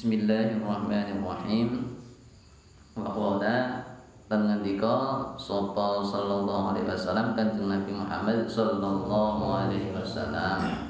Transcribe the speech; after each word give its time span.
Bismillahirrahmanirrahim. 0.00 1.92
Wa 2.96 3.04
qala 3.04 3.84
lan 4.32 4.40
ngendika 4.48 4.96
sapa 5.36 6.00
sallallahu 6.00 6.72
alaihi 6.72 6.88
wasallam 6.88 7.36
kanjeng 7.36 7.68
Nabi 7.68 7.92
Muhammad 7.92 8.48
sallallahu 8.48 9.44
alaihi 9.44 9.92
wasallam. 9.92 10.88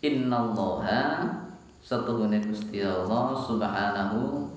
Innallaha 0.00 1.28
satuhune 1.84 2.40
Gusti 2.48 2.80
Allah 2.80 3.36
Subhanahu 3.44 4.48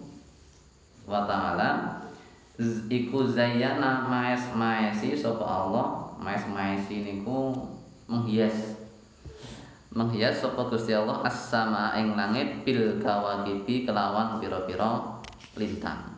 wa 1.04 1.28
taala 1.28 2.00
iku 2.88 3.28
zayyana 3.28 4.08
maes 4.08 4.48
maesi 4.56 5.12
sapa 5.20 5.44
Allah 5.44 6.16
maes 6.24 6.48
maesi 6.48 7.04
niku 7.04 7.68
menghias 8.08 8.79
menghias 9.90 10.38
sapa 10.38 10.70
Gusti 10.70 10.94
Allah 10.94 11.26
as-sama 11.26 11.98
ing 11.98 12.14
langit 12.14 12.62
bil 12.62 13.02
kawakibi 13.02 13.90
kelawan 13.90 14.38
pira-pira 14.38 15.18
lintang. 15.58 16.14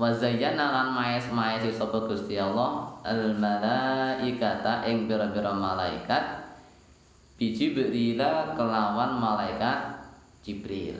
Wa 0.00 0.08
zayyana 0.08 0.72
lan 0.72 0.88
maes-maesi 0.96 1.68
sapa 1.68 2.08
Gusti 2.08 2.40
Allah 2.40 2.96
al 3.04 3.36
malaikata 3.36 4.88
ing 4.88 5.04
pira-pira 5.04 5.52
malaikat 5.52 6.40
bi 7.36 7.52
Jibril 7.52 8.16
kelawan 8.56 9.20
malaikat 9.20 10.00
Jibril. 10.40 10.96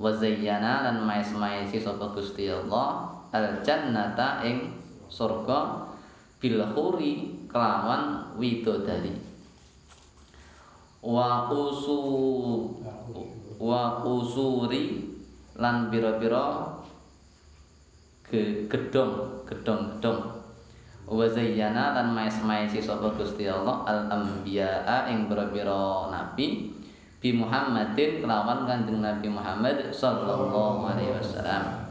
Wa 0.00 0.08
zayyana 0.16 0.88
lan 0.88 1.04
maes-maesi 1.04 1.76
sapa 1.76 2.08
Gusti 2.16 2.48
Allah 2.48 3.12
al 3.36 3.60
jannata 3.60 4.40
ing 4.48 4.72
surga 5.12 5.84
bil 6.40 6.64
khuri 6.72 7.44
kelawan 7.52 8.32
widodari. 8.40 9.27
Wa 11.02 11.46
usu 11.50 11.98
wa 13.58 14.02
usuri 14.02 15.14
lan 15.58 15.90
bira-bira 15.90 16.78
gedong 18.28 19.42
gedong 19.48 19.98
gedong 19.98 20.20
wa 21.08 21.24
zayyana 21.24 21.96
lan 21.96 22.12
maes-maesi 22.12 22.78
sapa 22.84 23.08
Gusti 23.16 23.48
Allah 23.48 23.82
al 23.88 24.00
anbiya 24.12 24.84
ing 25.08 25.26
bira-bira 25.26 26.12
nabi 26.12 26.78
bi 27.18 27.34
Muhammadin 27.34 28.22
kelawan 28.22 28.62
kanjeng 28.62 29.02
Nabi 29.02 29.26
Muhammad 29.26 29.90
sallallahu 29.90 30.86
alaihi 30.86 31.10
wasallam. 31.18 31.82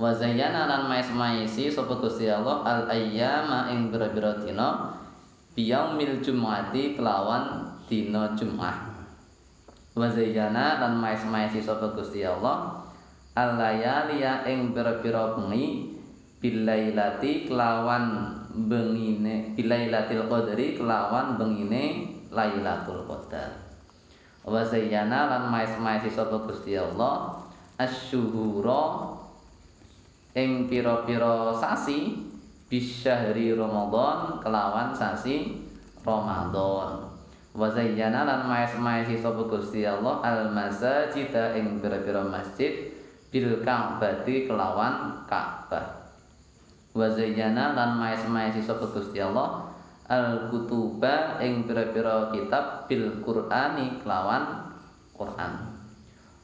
Wa 0.00 0.10
zayyana 0.10 0.64
lan 0.66 0.88
maes-maesi 0.88 1.68
sapa 1.68 2.00
Gusti 2.00 2.26
Allah 2.32 2.64
al 2.64 2.80
ayyama 2.88 3.68
ing 3.70 3.92
bira-bira 3.92 4.40
dina 4.40 4.96
bi 5.52 5.68
yaumil 5.70 6.24
jumuati 6.24 6.96
kelawan 6.98 7.63
dina 7.86 8.32
Jumat. 8.38 8.94
Wa 9.94 10.10
zayyana 10.10 10.82
lan 10.82 10.98
maes-maesi 10.98 11.62
sapa 11.62 11.94
Gusti 11.94 12.26
Allah 12.26 12.82
al-layaliya 13.38 14.42
ing 14.50 14.74
pira-pira 14.74 15.38
bengi 15.38 15.94
bilailati 16.42 17.46
kelawan 17.46 18.34
bengine 18.54 19.54
bilailatil 19.58 20.30
qadri 20.30 20.78
kelawan 20.78 21.34
bengine 21.34 22.14
Lailatul 22.34 23.06
Qadar. 23.06 23.62
Wa 24.42 24.60
zayyana 24.66 25.30
lan 25.30 25.42
maes-maesi 25.50 26.10
sapa 26.10 26.42
Gusti 26.42 26.74
Allah 26.74 27.40
asyuhura 27.78 29.14
ing 30.34 30.66
pira-pira 30.66 31.54
sasi 31.54 32.18
bisyahri 32.66 33.54
Ramadan 33.54 34.42
kelawan 34.42 34.90
sasi 34.90 35.62
Ramadan. 36.02 37.13
Wa 37.54 37.70
zayyana 37.70 38.26
lan 38.26 38.50
maes-maesi 38.50 39.22
sapa 39.22 39.46
Gusti 39.46 39.86
Allah 39.86 40.18
al 40.26 40.50
masajid 40.50 41.30
ing 41.30 41.78
pira-pira 41.78 42.26
masjid 42.26 42.90
bil 43.30 43.62
ka'bati 43.62 44.50
kelawan 44.50 45.22
Ka'bah. 45.30 46.10
Wa 46.90 47.06
zayyana 47.06 47.78
lan 47.78 47.94
maes-maesi 48.02 48.58
sapa 48.58 48.90
Gusti 48.90 49.22
Allah 49.22 49.70
al 50.10 50.50
kutuba 50.50 51.38
ing 51.38 51.62
pira-pira 51.70 52.34
kitab 52.34 52.90
bil 52.90 53.22
Qur'ani 53.22 54.02
kelawan 54.02 54.74
Qur'an. 55.14 55.78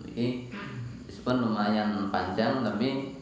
Ini 0.09 0.48
disebut 1.04 1.44
lumayan 1.44 2.08
panjang 2.08 2.64
tapi 2.64 3.12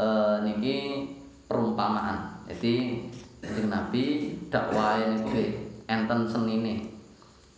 uh, 0.00 0.40
niki 0.40 1.04
perumpamaan. 1.44 2.40
Jadi 2.48 3.04
Kanjeng 3.44 3.68
Nabi 3.68 4.32
dakwah 4.48 5.12
niku 5.12 5.60
enten 5.84 6.24
senine. 6.24 6.88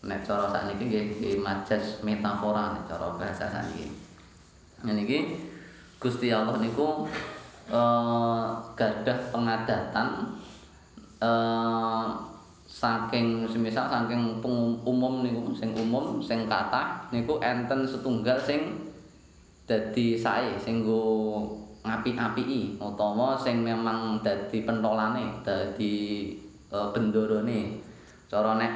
Nek 0.02 0.26
cara 0.26 0.50
sakniki 0.50 0.90
nggih 0.90 1.22
nggih 1.22 1.38
majas 1.38 2.02
metafora 2.02 2.74
nek 2.74 2.90
cara 2.90 3.14
bahasa 3.14 3.46
sakniki. 3.46 3.94
Niki 4.82 5.38
Gusti 6.02 6.34
Allah 6.34 6.58
niku 6.58 7.06
uh, 7.70 8.58
gadah 8.74 9.30
pengadatan 9.30 10.41
uh, 11.22 12.18
saking 12.66 13.46
semisal 13.46 13.86
saking 13.86 14.42
umum 14.42 15.22
niku 15.22 15.54
sing 15.54 15.70
umum 15.78 16.18
sing 16.18 16.50
kathah 16.50 17.06
niku 17.14 17.38
enten 17.38 17.86
setunggal 17.86 18.34
sing 18.42 18.90
dadi 19.70 20.18
sae 20.18 20.58
sing 20.58 20.82
nggo 20.82 21.46
ngapi-apiki 21.82 22.78
utawa 22.78 23.38
sing 23.38 23.62
memang 23.62 24.18
dadi 24.22 24.66
pentolane 24.66 25.42
dadi 25.46 25.94
uh, 26.70 26.90
bendorone. 26.90 27.78
Cara 28.30 28.58
nek 28.58 28.72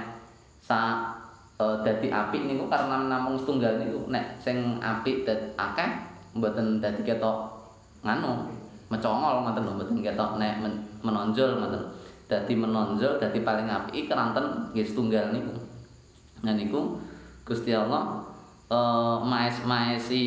sa 0.63 1.11
uh, 1.59 1.83
dadi 1.83 2.11
apik 2.11 2.47
niku 2.47 2.67
karena 2.71 3.07
namung 3.07 3.39
setunggal 3.39 3.83
niku 3.83 4.07
nek 4.11 4.39
sing 4.43 4.79
apik 4.83 5.27
dadi 5.27 5.51
akeh 5.55 5.91
mboten 6.37 6.83
dadi 6.83 7.03
ketok 7.03 7.49
nganu 8.05 8.51
mecongol 8.87 9.43
ngoten 9.43 9.67
lho 9.67 9.73
mboten 9.75 9.99
ketok 10.05 10.39
nek 10.39 10.63
menonjol 11.03 11.59
ngoten 11.59 11.83
dadi 12.27 12.55
menonjol 12.59 13.23
dadi 13.23 13.39
paling 13.43 13.71
apik 13.71 14.11
keranten 14.11 14.75
nggih 14.75 14.87
setunggal 14.87 15.31
niku. 15.31 15.55
Nah 16.43 16.53
niku 16.55 16.99
Gusti 17.47 17.71
Allah 17.71 18.27
uh, 18.67 19.23
maes-maesi 19.23 20.27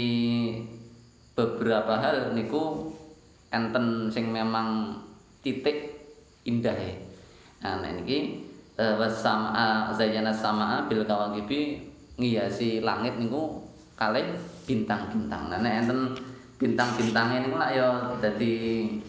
beberapa 1.35 1.99
hal 1.99 2.31
niku 2.31 2.95
enten 3.51 4.07
sing 4.07 4.31
memang 4.31 4.95
titik 5.43 5.99
indah. 6.47 6.79
Nah 7.59 7.75
niki 7.83 8.47
uh, 8.79 8.95
wasama 8.95 9.51
uh, 9.51 9.79
zayyana 9.91 10.31
sama 10.31 10.87
bil 10.87 11.03
kawakibi 11.03 11.83
ngiasi 12.15 12.79
langit 12.79 13.19
niku 13.19 13.67
kalih 13.99 14.39
bintang-bintang. 14.63 15.51
Nah 15.51 15.71
enten 15.83 16.15
bintang-bintangnya 16.59 17.47
niku 17.47 17.55
lak 17.59 17.71
ya 17.75 17.87
dadi 18.23 18.51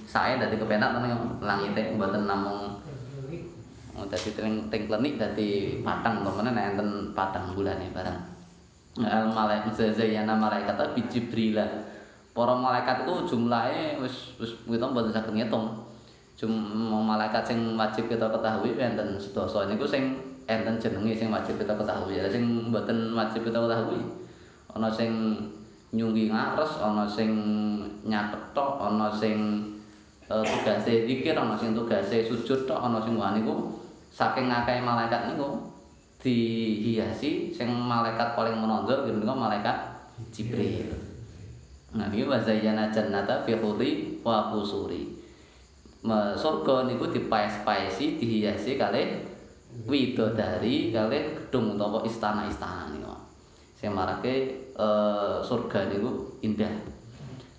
sae 0.07 0.39
dadi 0.39 0.55
kepenak 0.59 0.95
tenan 0.99 1.39
langite 1.43 1.95
mboten 1.95 2.27
namung 2.27 2.80
Oh, 3.99 4.07
dadi 4.07 4.31
teng 4.33 4.71
teng 4.71 4.87
klenik 4.87 5.19
dadi 5.19 5.81
patang 5.83 6.23
temenan 6.23 6.55
enten 6.55 7.11
patang 7.11 7.53
bulane 7.55 7.91
barang. 7.91 8.19
Al 9.03 9.31
malaikat 9.31 9.95
zayyana 9.95 10.35
malaikat 10.39 10.79
bi 10.95 11.03
Jibril. 11.11 11.59
Para 12.31 12.55
malaikat 12.55 13.07
itu 13.07 13.35
jumlahe 13.35 13.99
wis 13.99 14.39
wis 14.39 14.55
kita 14.63 14.87
mboten 14.87 15.11
saged 15.11 15.35
ngitung. 15.35 15.91
Cuma 16.39 17.03
malaikat 17.03 17.43
sing 17.43 17.75
wajib 17.75 18.07
kita 18.07 18.31
ketahui 18.31 18.79
enten 18.79 19.19
sedasa 19.19 19.67
niku 19.67 19.85
sing 19.85 20.17
enten 20.47 20.79
jenenge 20.79 21.19
sing 21.19 21.29
wajib 21.29 21.59
kita 21.59 21.75
ketahui. 21.75 22.17
Ya 22.17 22.31
sing 22.31 22.71
mboten 22.71 23.19
wajib 23.19 23.43
kita 23.43 23.59
ketahui. 23.59 24.01
Ana 24.71 24.87
sing 24.87 25.11
nyunggi 25.91 26.31
ngares, 26.31 26.79
ana 26.79 27.03
sing 27.03 27.35
nyatet 28.07 28.55
tok, 28.55 28.79
ana 28.79 29.11
sing 29.11 29.67
uh, 30.31 30.47
tugase 30.47 31.03
zikir, 31.11 31.35
ana 31.35 31.59
sing 31.59 31.75
tugase 31.75 32.23
sujud 32.23 32.71
tok, 32.71 32.79
ana 32.79 33.03
sing 33.03 33.19
wani 33.19 33.43
ku 33.43 33.80
saking 34.21 34.53
akeh 34.53 34.85
malaikat 34.85 35.33
niku 35.33 35.73
dihiasi 36.21 37.57
sing 37.57 37.73
malaikat 37.73 38.37
paling 38.37 38.53
menonjol 38.53 39.09
gitu 39.09 39.17
niku 39.17 39.33
malaikat 39.33 39.77
Jibril. 40.29 40.93
Nah 41.97 42.13
iki 42.13 42.29
wa 42.29 42.37
zayyana 42.37 42.93
jannata 42.93 43.41
fi 43.49 43.57
khuri 43.57 44.21
wa 44.21 44.53
qusuri. 44.53 45.17
Surga 46.37 46.85
niku 46.85 47.09
dipaes-paesi 47.09 48.21
dihiasi 48.21 48.77
kalih 48.77 49.25
widodari 49.89 50.93
kalih 50.93 51.41
gedung 51.41 51.81
utawa 51.81 52.05
istana-istana 52.05 52.93
niku. 52.93 53.17
Sing 53.73 53.97
marake 53.97 54.69
uh, 54.77 55.41
surga 55.41 55.89
niku 55.89 56.37
indah. 56.45 56.69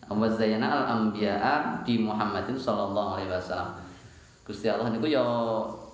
Wa 0.06 0.30
zayyana 0.30 0.70
al-anbiya'a 0.70 1.82
bi 1.82 1.98
Muhammadin 1.98 2.54
sallallahu 2.54 3.18
alaihi 3.18 3.34
wasallam. 3.34 3.74
Gusti 4.52 4.68
Allah 4.68 4.92
niku 4.92 5.08
ya 5.08 5.24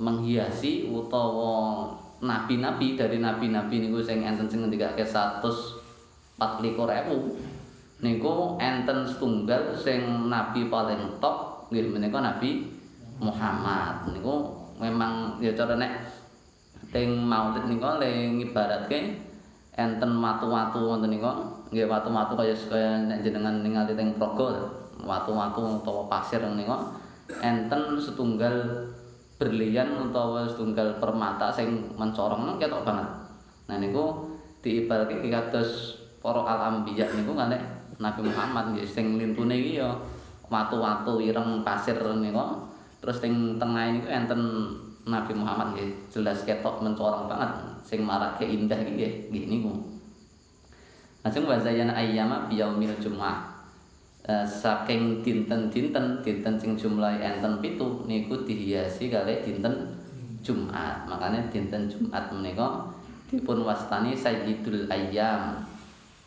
menghiasi 0.01 0.89
utawa 0.89 1.93
nabi-nabi. 2.25 2.97
Dari 2.97 3.21
nabi-nabi 3.21 3.85
niku 3.85 4.01
sing 4.01 4.25
enten 4.25 4.49
sing 4.49 4.65
ngendikake 4.65 5.05
124.000 5.05 6.41
niku 8.01 8.57
enten 8.57 9.05
setunggal 9.05 9.77
sing 9.77 10.25
nabi 10.25 10.65
paling 10.73 11.21
top 11.21 11.69
nggih 11.69 11.85
menika 11.93 12.17
Nabi 12.17 12.65
Muhammad. 13.21 14.09
Niku 14.09 14.57
memang 14.81 15.37
ya 15.37 15.53
cara 15.53 15.77
nek 15.77 16.09
teng 16.89 17.13
maulid 17.29 17.69
niku 17.69 18.01
le 18.01 18.41
ngibaratke 18.41 19.21
enten 19.77 20.11
watu-watu 20.17 20.81
wonten 20.81 21.13
niku 21.13 21.29
nggih 21.69 21.85
watu-watu 21.85 22.33
kaya 22.33 22.57
kaya 22.57 23.05
nek 23.05 23.21
jenengan 23.21 23.61
ningali 23.61 23.93
teng 23.93 24.17
Progo 24.17 24.49
watu-watu 25.05 25.77
utawa 25.77 26.09
pasir 26.09 26.41
niku 26.41 27.05
enten 27.43 27.99
setunggal 27.99 28.87
berlian 29.37 30.09
utawa 30.09 30.49
setunggal 30.49 30.97
permata 30.97 31.53
sing 31.53 31.93
mencorong 31.93 32.47
nang 32.47 32.57
ketok 32.57 32.81
banget. 32.87 33.07
Nah 33.69 33.75
niku 33.77 34.33
diibaratke 34.65 35.29
kados 35.29 36.01
para 36.23 36.41
al-anbiya 36.41 37.05
niku 37.13 37.37
kalih 37.37 37.61
Nabi 38.01 38.21
Muhammad 38.25 38.73
nggih 38.73 38.87
sing 38.87 39.21
lintune 39.21 39.53
iki 39.53 39.77
ya 39.77 39.93
watu-watu 40.49 41.21
ireng 41.21 41.61
pasir 41.61 41.99
niku. 42.17 42.65
Terus 42.97 43.21
teng 43.21 43.61
tengah 43.61 43.93
niku 43.93 44.07
enten 44.09 44.41
Nabi 45.05 45.33
Muhammad 45.37 45.77
nggih 45.77 45.89
jelas 46.09 46.41
ketok 46.41 46.81
mencorong 46.81 47.29
banget 47.29 47.51
sing 47.85 48.01
marake 48.01 48.47
indah 48.47 48.79
iki 48.81 49.29
nggih 49.29 49.45
niku. 49.45 49.73
Lajeng 51.21 51.45
wazayana 51.45 51.93
ayyama 51.93 52.47
biyaumil 52.47 52.97
Jumat. 53.03 53.56
Uh, 54.27 54.43
saking 54.43 55.23
dinten-dinten 55.23 56.19
dinten 56.19 56.59
sing 56.59 56.75
jumlah 56.75 57.15
enten 57.15 57.63
pitu 57.63 58.03
niku 58.03 58.43
dihiasi 58.43 59.07
kali 59.07 59.39
dinten 59.39 59.87
Jumat. 60.43 61.07
Makanya 61.07 61.47
dinten 61.47 61.87
Jumat 61.87 62.27
menika 62.35 62.91
dipun 63.31 63.63
wastani 63.63 64.11
Sayyidul 64.11 64.91
Ayyam. 64.91 65.63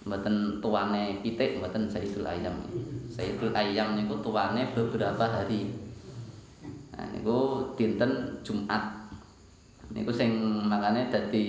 mboten 0.01 0.65
tuane 0.65 1.21
pitik 1.21 1.61
mboten 1.61 1.85
Sayyidul 1.85 2.25
Ayam. 2.25 2.57
Sayyidul 3.13 3.53
Ayam 3.53 4.01
niku 4.01 4.17
tuane 4.25 4.73
beberapa 4.73 5.29
hari. 5.29 5.77
Nah 6.97 7.05
niku 7.13 7.69
dinten 7.77 8.41
Jumat. 8.41 9.13
Niku 9.93 10.09
sing 10.09 10.41
makane 10.65 11.13
dadi 11.13 11.49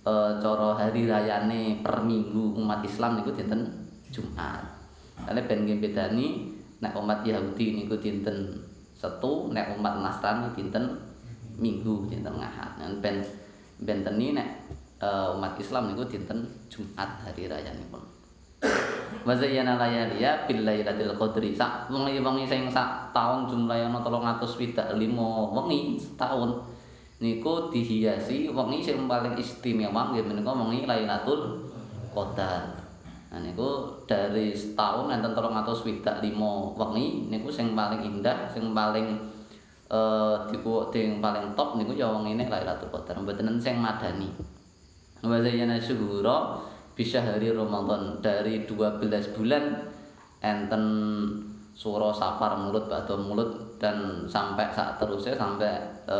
e, 0.00 0.12
cara 0.40 0.68
hari 0.72 1.04
rayane 1.04 1.84
per 1.84 2.00
minggu 2.00 2.56
umat 2.56 2.80
Islam 2.80 3.20
niku 3.20 3.36
dinten 3.36 3.92
Jumat. 4.08 4.79
Kale 5.26 5.40
ben 5.46 5.66
bedani 5.66 6.50
nek 6.80 6.96
umat 6.96 7.24
Yahudi 7.24 7.76
niku 7.76 8.00
dinten 8.00 8.56
Setu, 8.96 9.48
nek 9.48 9.80
umat 9.80 10.04
Nasrani 10.04 10.52
dinten 10.52 10.84
Minggu, 11.56 12.08
dinten 12.08 12.36
Ahad. 12.36 12.76
Ben 13.00 13.24
benteni 13.80 14.36
nek 14.36 14.48
uh, 15.00 15.36
umat 15.36 15.56
Islam 15.56 15.92
niku 15.92 16.04
dinten 16.04 16.44
Jumat 16.68 17.24
hari 17.24 17.48
raya 17.48 17.72
nipun. 17.72 18.00
Wa 19.24 19.32
zayyana 19.36 19.80
layaliya 19.80 20.44
bil 20.44 20.64
lailatul 20.64 21.16
qadri. 21.16 21.56
Sak 21.56 21.88
wengi-wengi 21.88 22.44
sing 22.44 22.68
sak 22.68 23.12
taun 23.12 23.48
jumlahe 23.48 23.88
ana 23.88 24.00
365 24.00 24.96
wengi 25.56 25.80
setahun 25.96 26.50
niku 27.20 27.68
dihiasi 27.68 28.48
wengi 28.48 28.80
sing 28.80 29.04
paling 29.04 29.36
istimewa 29.36 30.12
nggih 30.12 30.24
menika 30.24 30.52
wengi 30.56 30.88
Lailatul 30.88 31.68
Qadar. 32.12 32.79
Nah 33.30 33.38
niku 33.38 34.02
dari 34.10 34.50
setahun 34.50 35.06
enten 35.14 35.32
365 35.32 36.34
wengi 36.74 37.06
niku 37.30 37.48
sing 37.48 37.78
paling 37.78 38.02
indah, 38.02 38.50
sing 38.50 38.74
paling 38.74 39.06
eh 39.90 39.96
uh, 39.98 40.46
di 40.46 40.58
paling 41.18 41.54
top 41.58 41.74
niku 41.74 41.98
ya 41.98 42.10
wengine 42.10 42.46
Lailatul 42.46 42.90
Qadar. 42.94 43.18
Mboten 43.18 43.58
sing 43.58 43.78
madani. 43.78 44.30
Wazayana 45.22 45.78
syuhura 45.78 46.62
bisa 46.94 47.22
hari 47.22 47.50
Ramadan 47.50 48.18
dari 48.22 48.66
12 48.66 49.36
bulan 49.36 49.88
enten 50.40 50.84
suro 51.76 52.12
sapar 52.12 52.60
mulut 52.60 52.92
batu 52.92 53.16
mulut 53.16 53.80
dan 53.80 54.28
sampai 54.28 54.68
saat 54.68 55.00
terusnya 55.00 55.32
sampai 55.32 55.80
e, 56.04 56.18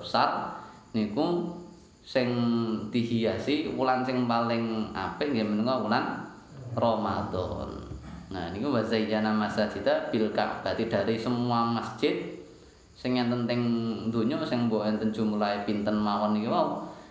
besar 0.00 0.56
niku 0.96 1.52
sing 2.00 2.32
dihiasi 2.88 3.76
wulan 3.76 4.00
sing 4.00 4.24
paling 4.24 4.88
apik 4.96 5.36
nggih 5.36 5.44
menika 5.44 5.84
wulan 5.84 6.21
Ramadan. 6.76 7.70
Nah 8.32 8.48
niku 8.48 8.72
wazayyana 8.72 9.32
masjid 9.32 9.84
bil 10.08 10.32
Ka'bah 10.32 10.72
dari 10.72 11.14
semua 11.20 11.68
masjid 11.68 12.32
sing 12.92 13.16
enten 13.16 13.48
teng 13.48 13.62
donya 14.12 14.40
sing 14.44 14.68
mbok 14.68 14.84
enten 14.88 15.12
jumlahe 15.12 15.64
pinten 15.68 15.96
mawon 15.96 16.36
niku 16.36 16.52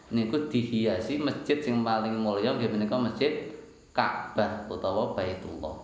niku 0.10 0.50
dihiasi 0.50 1.22
masjid 1.22 1.58
sing 1.62 1.86
paling 1.86 2.13
mulya 2.18 2.58
nggih 2.58 2.69
menika 2.74 2.98
masjid 2.98 3.50
Ka'bah 3.92 4.66
utawa 4.72 5.12
Baitullah. 5.13 5.75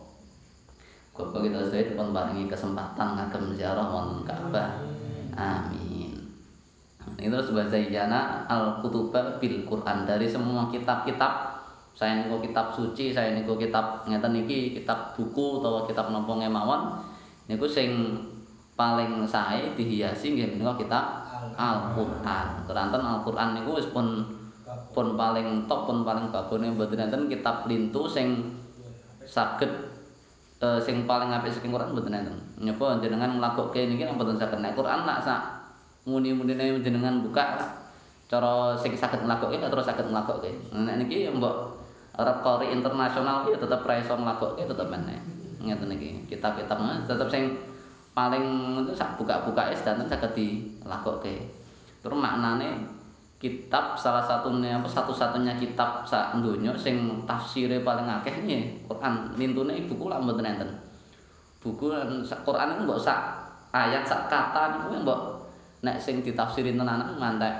Kok 1.11 1.33
kita 1.33 1.59
sedaya 1.65 1.89
dipun 1.89 2.13
paringi 2.13 2.45
kesempatan 2.45 3.17
ngagem 3.17 3.57
ziarah 3.57 3.89
wonten 3.89 4.21
Ka'bah. 4.21 4.79
Amin. 5.33 6.13
Ini 7.17 7.33
terus 7.33 7.49
bahasa 7.55 7.79
ijana 7.79 8.45
al-kutubah 8.45 9.41
bil 9.41 9.65
Quran 9.65 10.05
dari 10.05 10.29
semua 10.29 10.69
kitab-kitab 10.69 11.56
saya 11.97 12.21
niku 12.21 12.37
kitab 12.45 12.69
suci, 12.77 13.09
saya 13.09 13.33
niku 13.33 13.57
kitab 13.57 14.05
ngeten 14.05 14.45
iki, 14.45 14.77
kitab 14.77 15.17
buku 15.17 15.57
utawa 15.57 15.81
kitab 15.89 16.13
napa 16.13 16.29
mawon 16.29 17.01
niku 17.49 17.65
sing 17.65 18.21
paling 18.77 19.25
sae 19.25 19.73
dihiasi 19.73 20.37
nggih 20.37 20.53
menika 20.53 20.77
kitab 20.77 21.05
Al-Qur'an. 21.57 22.61
Keranten 22.69 23.01
Al-Qur'an 23.01 23.57
niku 23.57 23.81
wis 23.81 23.89
pun 23.89 24.21
pun 24.93 25.17
paling 25.17 25.65
top 25.65 25.89
pun 25.89 26.05
paling 26.05 26.29
bagone 26.29 26.69
mboten 26.77 27.09
enten 27.09 27.25
kitab 27.25 27.65
lintu 27.65 28.05
sing 28.05 28.53
saged 29.25 29.69
uh, 30.61 30.77
sing 30.77 31.09
paling 31.09 31.33
apik 31.33 31.49
saking 31.49 31.73
Qur'an 31.73 31.97
mboten 31.97 32.13
enten. 32.13 32.37
Nyapa 32.61 33.01
jenengan 33.01 33.41
nglakokke 33.41 33.89
niki 33.89 34.05
mboten 34.05 34.37
saged 34.37 34.61
nek 34.61 34.77
Qur'an 34.77 35.09
nak 35.09 35.25
sak 35.25 35.41
muni-munine 36.05 36.77
jenengan 36.85 37.25
buka 37.25 37.57
cara 38.29 38.77
sing 38.77 38.93
saged 38.93 39.25
nglakokke 39.25 39.57
terus 39.57 39.89
saged 39.89 40.13
nglakokke. 40.13 40.53
Nek 40.77 41.01
niki 41.01 41.33
mbok 41.33 41.86
rekori 42.17 42.73
internasional 42.73 43.45
ya 43.45 43.57
tetep 43.61 43.85
ra 43.85 43.95
iso 44.01 44.17
nglakokke 44.17 44.65
tetep 44.65 44.87
meneh. 44.89 45.21
Ngeten 45.61 45.93
iki. 45.93 46.25
Kitab-kitab 46.33 46.81
tetep 47.05 47.27
sing 47.29 47.43
paling 48.17 48.45
itu 48.81 48.97
sak 48.97 49.13
buka-buka 49.21 49.69
es 49.69 49.85
dan 49.85 50.01
saged 50.09 50.33
dilakokke. 50.33 51.45
Terus 52.01 52.17
maknane 52.17 52.97
kitab 53.37 53.93
salah 53.93 54.25
satunya 54.25 54.81
apa 54.81 54.89
satu-satunya 54.89 55.61
kitab 55.61 56.01
sak 56.01 56.41
donya 56.41 56.73
sing 56.73 57.21
tafsire 57.29 57.85
paling 57.85 58.09
akeh 58.09 58.41
nih 58.41 58.81
Quran. 58.89 59.37
Lintune 59.37 59.85
buku 59.85 60.09
lah 60.09 60.17
mboten 60.17 60.49
enten. 60.49 60.69
Buku 61.61 61.93
Quran 62.25 62.67
itu 62.73 62.81
mbok 62.85 62.97
sak 62.97 63.19
ayat 63.69 64.09
sak 64.09 64.25
kata 64.25 64.73
niku 64.73 65.05
mbok 65.05 65.21
nek 65.85 66.01
sing 66.01 66.25
ditafsirin 66.25 66.81
tenanan 66.81 67.21
ngantek 67.21 67.53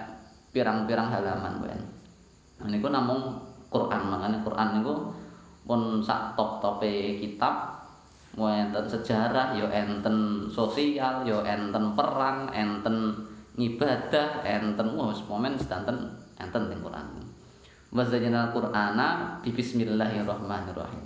pirang-pirang 0.50 1.14
halaman 1.14 1.62
ben. 1.62 1.82
Niku 2.66 2.90
namung 2.90 3.47
Quran 3.68 4.02
makane 4.08 4.38
Quran 4.44 4.68
niku 4.80 4.94
pun 5.68 6.00
sak 6.00 6.40
top-tope 6.40 7.20
kitab 7.20 7.78
enten 8.38 8.86
sejarah, 8.86 9.58
yo 9.58 9.66
enten 9.74 10.46
sosial, 10.46 11.26
yo 11.26 11.42
enten 11.42 11.98
perang, 11.98 12.54
enten 12.54 13.18
ibadah, 13.58 14.46
enten 14.46 14.94
wis 14.94 15.26
momen 15.26 15.58
sedanten 15.58 16.14
enten 16.38 16.70
ning 16.70 16.78
Quran. 16.86 17.08
Wazajana 17.90 18.54
Qur'ana 18.54 19.40
bi 19.42 19.50
bismillahirrahmanirrahim. 19.50 21.02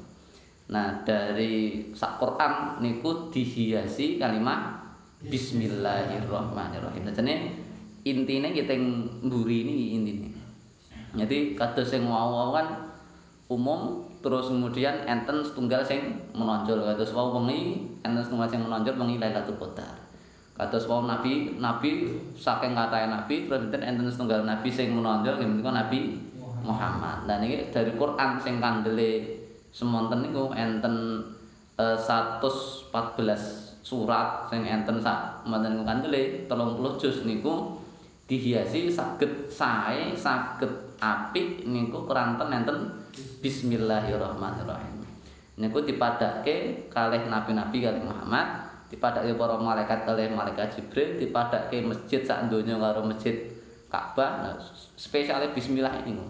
Nah, 0.72 1.04
dari 1.08 1.88
sak 1.96 2.20
Quran 2.20 2.84
niku 2.84 3.32
dihiasi 3.32 4.20
kalimat 4.20 4.82
bismillahirrahmanirrahim. 5.24 7.08
Jane 7.16 7.36
intine 8.04 8.52
kita 8.52 8.76
mburi 9.24 9.64
ini 9.64 9.76
intine. 9.96 10.31
Jadi 11.12 11.60
kados 11.60 11.92
sing 11.92 12.08
wau 12.08 12.56
kan 12.56 12.88
umum 13.52 14.08
terus 14.24 14.48
kemudian 14.48 15.04
enten 15.04 15.44
setunggal 15.44 15.84
sing 15.84 16.24
menonjol. 16.32 16.88
Kados 16.88 17.12
wau 17.12 17.36
wengi 17.36 17.92
enten 18.00 18.24
setunggal 18.24 18.48
sing 18.48 18.64
menonjol 18.64 18.96
wengi 18.96 19.20
Lailatul 19.20 19.60
Qadar. 19.60 20.00
Kados 20.56 20.88
wau 20.88 21.04
nabi 21.04 21.60
nabi 21.60 22.16
saking 22.38 22.72
katae 22.72 23.12
nabi 23.12 23.50
terus 23.50 23.68
enten 23.68 23.82
enten 23.84 24.08
setunggal 24.08 24.48
nabi 24.48 24.72
sing 24.72 24.96
menonjol 24.96 25.36
nggih 25.36 25.50
menika 25.52 25.72
nabi 25.76 26.00
Muhammad. 26.64 27.28
Dan 27.28 27.44
ini 27.44 27.68
dari 27.74 27.92
Quran 28.00 28.40
sing 28.40 28.64
kandele 28.64 29.42
semonten 29.76 30.24
niku 30.24 30.56
enten 30.56 31.28
uh, 31.76 31.98
114 32.00 32.92
surat 33.82 34.48
sing 34.48 34.64
enten 34.64 35.02
sak 35.04 35.44
niku 35.44 35.84
kandele 35.84 36.48
30 36.48 37.02
juz 37.02 37.28
niku 37.28 37.82
dihiasi 38.30 38.92
saged 38.92 39.50
sae 39.50 40.14
saged 40.14 40.70
apik 41.02 41.66
niku 41.66 42.06
keranten 42.06 42.54
enten 42.54 42.78
Bismillahirrahmanirrahim. 43.42 45.02
Niku 45.58 45.84
dipadake 45.84 46.88
kalih 46.88 47.26
nabi-nabi 47.28 47.84
kalih 47.84 48.06
Muhammad, 48.06 48.70
dipadake 48.88 49.34
para 49.36 49.58
malaikat 49.58 50.06
kalih 50.06 50.30
malaikat 50.32 50.78
Jibril, 50.78 51.18
dipadake 51.18 51.82
masjid 51.84 52.22
sak 52.22 52.48
donya 52.48 52.78
karo 52.78 53.04
masjid 53.04 53.52
Ka'bah. 53.92 54.46
Nah, 54.46 54.56
spesiale 54.96 55.52
bismillah 55.52 56.06
ini. 56.08 56.24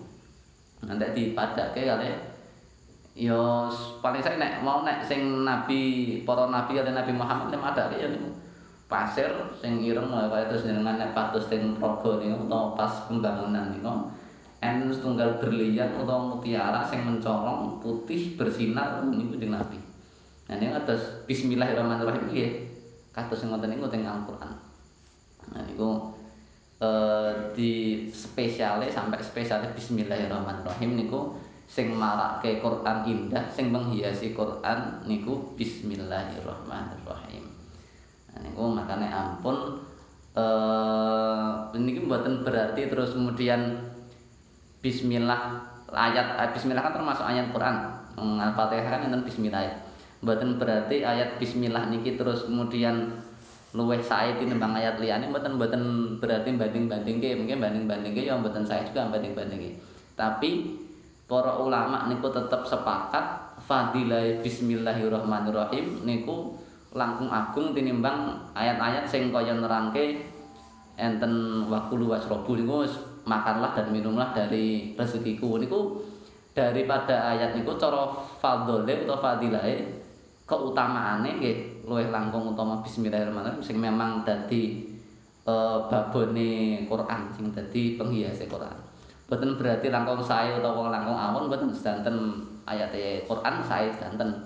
Nanti 0.82 1.06
dipadake 1.14 1.86
kalih 1.86 2.32
ya 3.12 3.68
paling 4.00 4.24
saya 4.24 4.40
nek 4.40 4.64
mau 4.64 4.88
nek 4.88 5.04
sing 5.04 5.44
nabi 5.44 6.24
para 6.24 6.48
nabi 6.48 6.80
kaliyan 6.80 6.96
Nabi 6.96 7.12
Muhammad 7.12 7.52
nek 7.52 7.76
ada 7.76 7.92
ya 8.00 8.08
niku 8.08 8.32
pasir 8.92 9.32
sing 9.56 9.80
ireng 9.80 10.12
kaya 10.12 10.52
terus 10.52 10.68
jenengan 10.68 11.00
nek 11.00 11.16
patus 11.16 11.48
teng 11.48 11.80
praga 11.80 12.20
niku 12.20 12.44
utawa 12.44 12.76
pas 12.76 13.08
pembangunan 13.08 13.72
niku 13.72 14.12
en 14.60 14.92
setunggal 14.92 15.40
berlian 15.40 15.96
utawa 15.96 16.36
mutiara 16.36 16.84
sing 16.84 17.08
mencolong 17.08 17.80
putih 17.80 18.36
bersinar 18.36 19.00
niku 19.08 19.40
jeneng 19.40 19.64
nabi 19.64 19.80
nah 20.52 20.60
niku 20.60 20.76
atas 20.76 21.24
bismillahirrahmanirrahim 21.24 22.28
nggih 22.28 22.72
kados 23.12 23.44
sing 23.44 23.52
ngoten 23.52 23.76
niku 23.76 23.92
teng 23.92 24.08
Al-Qur'an. 24.08 24.56
Nah 25.52 25.62
niku 25.68 26.16
eh 26.82 27.54
di 27.54 27.72
spesiale 28.10 28.90
sampai 28.90 29.22
spesiale 29.22 29.70
bismillahirrahmanirrahim 29.78 30.98
niku 30.98 31.38
sing 31.70 31.94
marake 31.94 32.58
Quran 32.58 33.06
indah 33.06 33.46
sing 33.54 33.70
menghiasi 33.70 34.34
Quran 34.34 35.06
niku 35.06 35.54
bismillahirrahmanirrahim 35.54 37.51
niku 38.40 38.72
makane 38.72 39.12
ampun 39.12 39.84
eh 40.32 41.76
niki 41.76 42.08
mboten 42.08 42.48
berarti 42.48 42.88
terus 42.88 43.12
kemudian 43.12 43.92
bismillah 44.80 45.60
ayat 45.92 46.40
eh, 46.40 46.50
bismillah 46.56 46.84
kan 46.84 46.96
termasuk 46.96 47.26
ayat 47.28 47.52
Quran. 47.52 47.76
Al-Fatihah 48.22 48.88
kan 48.92 49.08
enten 49.08 49.24
bismillah 49.24 49.92
mboten 50.22 50.62
berarti 50.62 51.02
ayat 51.02 51.42
bismillah 51.42 51.90
niki 51.90 52.14
terus 52.16 52.46
kemudian 52.46 53.18
luweh 53.74 53.98
sae 54.04 54.38
tinimbang 54.38 54.78
ayat 54.78 55.02
liyane 55.02 55.32
mboten 55.32 55.58
mboten 55.58 55.82
berarti 56.22 56.54
banding-bandingke 56.54 57.40
mungkin 57.40 57.58
banding-bandingke 57.58 58.22
ya 58.30 58.38
mboten 58.38 58.62
saya 58.62 58.86
juga 58.86 59.10
banding-bandingke 59.10 59.82
tapi 60.14 60.78
para 61.26 61.58
ulama 61.58 62.06
niku 62.12 62.30
tetep 62.30 62.68
sepakat 62.68 63.58
fadilah 63.66 64.44
bismillahirrahmanirrahim 64.46 66.06
niku 66.06 66.61
langkung 66.92 67.32
agung 67.32 67.72
tinimbang 67.72 68.36
ayat-ayat 68.52 69.08
sing 69.08 69.32
kaya 69.32 69.56
nerangke 69.56 70.28
enten 71.00 71.66
wakulu 71.72 72.12
wasrobu 72.12 72.60
niku 72.60 72.84
makanlah 73.24 73.72
dan 73.72 73.96
minumlah 73.96 74.36
dari 74.36 74.92
rezekiku 75.00 75.56
niku 75.56 76.04
daripada 76.52 77.32
ayat 77.32 77.56
niku 77.56 77.80
cara 77.80 78.12
fadhole 78.44 78.92
utawa 79.08 79.24
fadilahe 79.24 80.04
keutamaane 80.44 81.40
nggih 81.40 81.88
luwih 81.88 82.12
langkung 82.12 82.52
utama 82.52 82.84
bismillahirrahmanirrahim 82.84 83.64
sing 83.64 83.80
memang 83.80 84.28
dadi 84.28 84.84
uh, 85.48 85.88
babone 85.88 86.84
Quran 86.92 87.22
sing 87.32 87.56
dadi 87.56 87.96
penghias 87.96 88.44
Quran 88.52 88.92
Boten 89.32 89.56
berarti 89.56 89.88
langkung 89.88 90.20
sae 90.20 90.60
utawa 90.60 90.92
langkung 90.92 91.16
awon 91.16 91.48
boten 91.48 91.72
sedanten 91.72 92.44
ayat 92.68 92.92
Quran 93.24 93.64
sae 93.64 93.88
sedanten. 93.88 94.44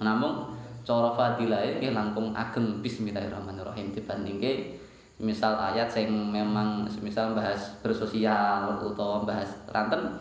Namun 0.00 0.56
cara 0.86 1.12
fadilah 1.14 1.80
nggih 1.80 1.92
langkung 1.92 2.32
ageng 2.32 2.80
bismillahirrahmanirrahim 2.80 3.92
dibandingke 3.92 4.80
misal 5.20 5.52
ayat 5.60 5.92
sing 5.92 6.08
memang 6.08 6.88
misal 7.04 7.36
bahas 7.36 7.76
bersosial 7.84 8.80
utawa 8.80 9.28
bahas 9.28 9.52
ranten 9.68 10.16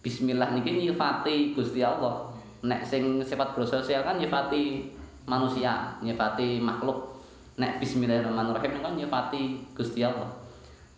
bismillah 0.00 0.54
niki 0.54 0.72
nyifati 0.72 1.52
Gusti 1.52 1.82
Allah. 1.82 2.32
Nek 2.64 2.82
sing 2.82 3.22
sifat 3.22 3.54
bersosial 3.54 4.02
kan 4.02 4.18
nyifati 4.18 4.90
manusia, 5.28 5.94
nyifati 6.02 6.58
makhluk. 6.58 7.20
Nek 7.58 7.82
bismillahirrahmanirrahim 7.82 8.80
kan 8.82 8.94
nyifati 8.96 9.68
Gusti 9.74 10.02
Allah. 10.02 10.32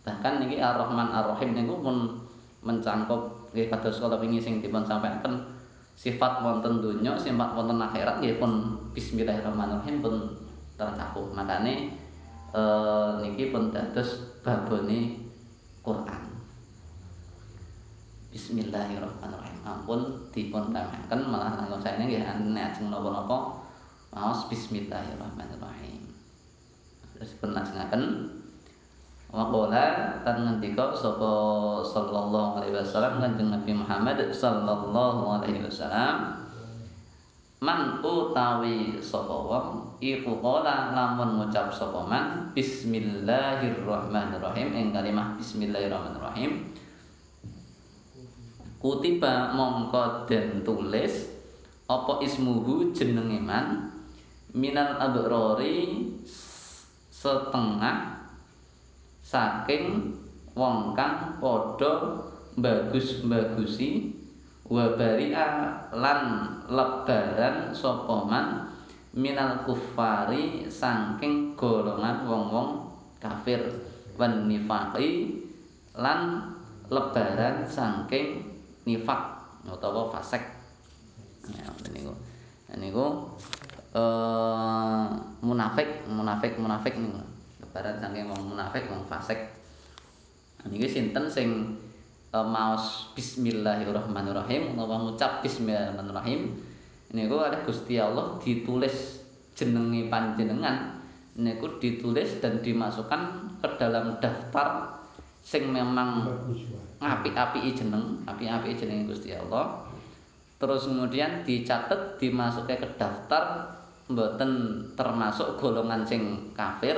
Bahkan 0.01 0.41
niki 0.41 0.57
Ar-Rahman 0.57 1.13
Ar-Rahim 1.13 1.53
niku 1.53 1.77
pun 1.83 1.97
mencangkup 2.65 3.51
nggih 3.53 3.69
kados 3.69 4.01
kala 4.01 4.17
wingi 4.17 4.41
sing 4.41 4.61
dipun 4.61 4.85
sampaikan 4.85 5.43
sifat 5.93 6.41
wonten 6.41 6.81
donya, 6.81 7.13
sifat 7.19 7.53
wonten 7.53 7.77
akhirat 7.77 8.21
nggih 8.21 8.41
pun 8.41 8.79
bismillahirrahmanirrahim 8.91 10.03
pun 10.03 10.15
tercakup. 10.75 11.31
Makane 11.31 11.95
eh 12.51 13.09
niki 13.23 13.51
pun 13.51 13.71
dados 13.71 14.39
babone 14.43 15.19
Quran. 15.81 16.23
Bismillahirrahmanirrahim. 18.31 19.59
Ampun 19.63 19.99
dipun 20.31 20.71
tamaken 20.71 21.19
malah 21.27 21.59
langkung 21.59 21.83
saene 21.83 22.07
nggih 22.07 22.23
nek 22.23 22.75
ajeng 22.75 22.91
napa-napa 22.91 23.59
maos 24.11 24.47
bismillahirrahmanirrahim. 24.51 26.03
Terus 27.15 27.31
pun 27.39 27.55
lajengaken 27.55 28.03
Waqala 29.31 30.19
tan 30.27 30.43
ngendika 30.43 30.91
sapa 30.91 31.31
sallallahu 31.87 32.59
alaihi 32.59 32.75
wasallam 32.75 33.23
kanjeng 33.23 33.47
Nabi 33.47 33.71
Muhammad 33.71 34.19
sallallahu 34.27 35.39
alaihi 35.39 35.63
wasallam 35.63 36.40
Man 37.61 38.01
utawi 38.01 38.97
sapa 38.97 39.37
wong 39.37 40.01
iku 40.01 40.41
qala 40.41 40.97
lamun 40.97 41.37
ngucap 41.37 41.69
sapa 41.69 42.09
man 42.09 42.49
bismillahirrahmanirrahim 42.57 44.73
ing 44.73 44.89
kalimah 44.89 45.37
bismillahirrahmanirrahim 45.37 46.73
kutiba 48.81 49.53
mongko 49.53 50.25
den 50.25 50.65
tulis 50.65 51.29
apa 51.85 52.25
ismuhu 52.25 52.97
jenenge 52.97 53.37
man? 53.37 53.93
Minal 54.57 54.97
abrori 54.97 56.09
setengah 57.13 58.25
saking 59.21 60.17
wong 60.57 60.97
kang 60.97 61.37
padha 61.37 62.25
bagus-bagusi 62.57 64.17
wa 64.71 64.95
bari'a 64.95 65.47
lan 65.91 66.19
lebaran 66.71 67.75
sapa 67.75 68.23
man 68.23 68.71
minal 69.11 69.67
kufari 69.67 70.63
saking 70.71 71.59
golongan 71.59 72.23
wong-wong 72.23 72.87
kafir 73.19 73.59
wan 74.15 74.47
nifaqi 74.47 75.43
lan 75.99 76.47
lebaran 76.87 77.67
saking 77.67 78.47
nifak 78.87 79.43
utawa 79.67 80.07
fasik. 80.07 80.39
Ya 81.51 81.67
niku 81.91 82.15
niku 82.79 83.05
eh 83.91 85.07
munafik 85.43 86.07
munafik 86.07 86.55
munafik 86.55 86.95
niku 86.95 87.19
barat 87.75 87.99
saking 87.99 88.31
wong 88.31 88.55
munafik 88.55 88.87
wong 88.87 89.03
fasik. 89.11 89.51
Niki 90.63 90.87
sinten 90.87 91.27
sing 91.27 91.75
maos 92.31 93.11
bismillahirrahmanirrahim 93.11 94.79
utawa 94.79 95.03
ngucap 95.03 95.43
bismillahirrahmanirrahim. 95.43 96.55
Niku 97.11 97.43
ada 97.43 97.59
Gusti 97.67 97.99
Allah 97.99 98.39
ditulis 98.39 99.19
jenenge 99.51 100.07
panjenengan. 100.07 100.95
Niku 101.35 101.75
ditulis 101.83 102.39
dan 102.39 102.63
dimasukkan 102.63 103.51
ke 103.59 103.67
dalam 103.75 104.15
daftar 104.23 104.95
sing 105.43 105.75
memang 105.75 106.23
api-api 107.03 107.75
jeneng 107.75 108.23
api-api 108.23 108.79
jeneng 108.79 109.11
Gusti 109.11 109.35
Allah. 109.35 109.83
Terus 110.55 110.87
kemudian 110.87 111.43
dicatat 111.43 112.15
dimasukkan 112.15 112.79
ke 112.79 112.87
daftar 112.95 113.75
mboten 114.07 114.51
termasuk 114.95 115.59
golongan 115.59 116.07
sing 116.07 116.51
kafir 116.55 116.95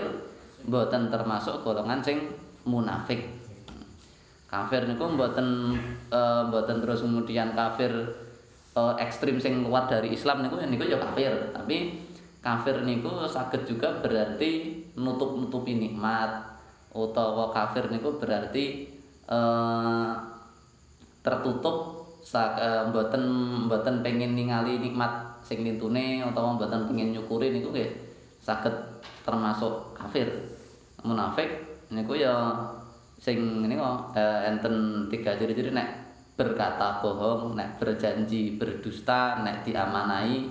mboten 0.69 1.09
termasuk 1.09 1.65
golongan 1.65 2.05
sing 2.05 2.37
munafik. 2.69 3.42
Kafir 4.53 4.85
niku 4.85 5.09
mboten 5.09 5.73
uh, 6.13 6.45
mboten 6.45 6.85
terus 6.85 7.01
kemudian 7.01 7.57
kafir 7.57 7.89
uh, 8.77 8.93
ekstrim 9.01 9.41
sing 9.41 9.65
luar 9.65 9.89
dari 9.89 10.13
Islam 10.13 10.45
niku 10.45 10.61
niku 10.61 10.85
ya 10.85 11.01
kafir, 11.01 11.57
tapi 11.57 12.05
kafir 12.37 12.85
niku 12.85 13.25
saged 13.25 13.65
juga 13.65 13.97
berarti 13.97 14.77
nutup-nutupi 14.93 15.73
nikmat 15.73 16.53
utawa 16.93 17.49
kafir 17.49 17.89
niku 17.89 18.21
berarti 18.21 18.93
uh, 19.25 20.21
tertutup 21.25 22.05
sak 22.21 22.61
mboten 22.93 23.25
mboten 23.65 24.05
pengen 24.05 24.37
ningali 24.37 24.77
nikmat 24.77 25.41
sing 25.41 25.65
lintune 25.65 26.21
utawa 26.29 26.61
mboten 26.61 26.85
pengen 26.93 27.09
nyukuri 27.09 27.49
niku 27.49 27.73
nggih 27.73 27.89
saged 28.37 29.01
termasuk 29.25 29.97
kafir. 29.97 30.29
munafik 31.03 31.49
niku 31.91 32.15
ya 32.15 32.31
sing 33.23 33.63
niku 33.63 34.11
eh, 34.19 34.51
enten 34.51 35.07
tiga 35.07 35.39
ciri-ciri 35.39 35.71
nek 35.71 36.03
berkata 36.35 36.99
bohong, 36.99 37.55
nek 37.55 37.79
berjanji 37.79 38.59
berdusta, 38.59 39.39
nek 39.39 39.63
diamanai 39.63 40.43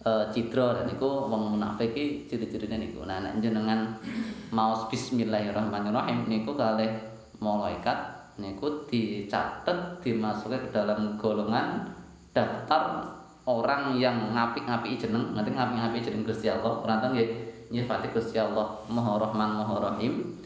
eh, 0.00 0.24
cidra 0.32 0.80
dan 0.80 0.88
niku 0.88 1.28
wong 1.28 1.52
munafik 1.52 1.92
iki 1.92 2.24
ciri-cirine 2.24 2.80
niku. 2.80 3.04
Nah 3.04 3.20
nek 3.20 3.44
jenengan 3.44 4.00
maos 4.48 4.88
bismillahirrahmanirrahim 4.88 6.24
niku 6.24 6.56
kalih 6.56 6.96
malaikat 7.44 8.32
niku 8.40 8.88
dicatet 8.88 10.00
dimasukke 10.00 10.64
ke 10.64 10.68
dalam 10.72 11.20
golongan 11.20 11.92
daftar 12.32 13.04
orang 13.44 14.00
yang 14.00 14.32
ngapik-ngapiki 14.32 14.96
jeneng, 14.96 15.36
ngerti 15.36 15.52
ngapik-ngapiki 15.52 16.06
jeneng 16.08 16.24
Gusti 16.24 16.48
Allah. 16.48 16.72
Ora 16.80 17.04
nggih 17.04 17.28
nyifati 17.68 18.16
Gusti 18.16 18.40
Allah 18.40 18.80
Maha 18.88 19.28
Rahman 19.28 19.60
Maha 19.60 19.76
Rahim 19.92 20.40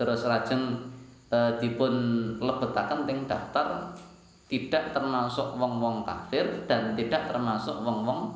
terus 0.00 0.24
lajeng 0.24 0.89
e, 1.30 1.38
dipun 1.62 1.94
lebetaken 2.42 3.06
teng 3.06 3.24
daftar 3.24 3.94
tidak 4.50 4.90
termasuk 4.90 5.54
wong-wong 5.54 6.02
kafir 6.02 6.66
dan 6.66 6.98
tidak 6.98 7.30
termasuk 7.30 7.86
wong-wong 7.86 8.34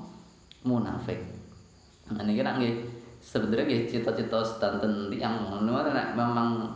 munafik. 0.62 1.18
Nah 2.14 2.22
niki 2.22 2.46
nak 2.46 2.62
nggih 2.62 2.86
sebenarnya 3.18 3.66
nggih 3.66 3.82
cita-cita 3.90 4.38
sedanten 4.46 5.10
tiyang 5.10 5.58
nek 5.66 6.14
memang 6.14 6.70